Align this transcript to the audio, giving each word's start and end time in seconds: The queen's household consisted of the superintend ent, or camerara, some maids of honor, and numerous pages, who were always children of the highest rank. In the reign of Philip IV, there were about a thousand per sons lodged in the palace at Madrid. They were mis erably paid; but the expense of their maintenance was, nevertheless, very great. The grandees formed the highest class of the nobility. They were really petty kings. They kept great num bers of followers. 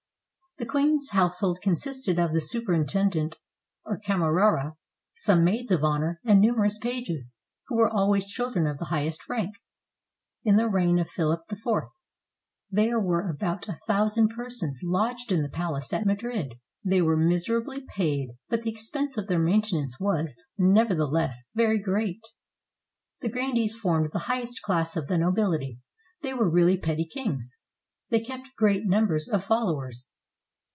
The 0.57 0.65
queen's 0.67 1.09
household 1.11 1.59
consisted 1.63 2.19
of 2.19 2.33
the 2.33 2.41
superintend 2.41 3.15
ent, 3.15 3.37
or 3.85 3.97
camerara, 3.97 4.75
some 5.15 5.43
maids 5.45 5.71
of 5.71 5.81
honor, 5.83 6.19
and 6.25 6.39
numerous 6.41 6.77
pages, 6.77 7.37
who 7.67 7.77
were 7.77 7.89
always 7.89 8.25
children 8.27 8.67
of 8.67 8.77
the 8.77 8.85
highest 8.91 9.27
rank. 9.29 9.55
In 10.43 10.57
the 10.57 10.67
reign 10.69 10.99
of 10.99 11.09
Philip 11.09 11.43
IV, 11.51 11.59
there 12.69 12.99
were 12.99 13.27
about 13.29 13.67
a 13.69 13.79
thousand 13.87 14.31
per 14.35 14.49
sons 14.49 14.81
lodged 14.83 15.31
in 15.31 15.41
the 15.41 15.47
palace 15.49 15.93
at 15.93 16.05
Madrid. 16.05 16.59
They 16.83 17.01
were 17.01 17.15
mis 17.17 17.47
erably 17.47 17.87
paid; 17.87 18.31
but 18.49 18.61
the 18.63 18.71
expense 18.71 19.17
of 19.17 19.27
their 19.27 19.39
maintenance 19.39 19.99
was, 20.01 20.35
nevertheless, 20.57 21.43
very 21.55 21.79
great. 21.81 22.21
The 23.21 23.29
grandees 23.29 23.73
formed 23.75 24.11
the 24.11 24.19
highest 24.27 24.61
class 24.61 24.97
of 24.97 25.07
the 25.07 25.17
nobility. 25.17 25.79
They 26.21 26.33
were 26.33 26.49
really 26.49 26.77
petty 26.77 27.05
kings. 27.05 27.57
They 28.09 28.19
kept 28.19 28.49
great 28.57 28.83
num 28.85 29.07
bers 29.07 29.29
of 29.29 29.45
followers. 29.45 30.09